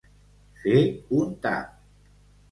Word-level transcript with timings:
Fer 0.61 0.79
un 1.17 1.35
tap. 1.43 1.75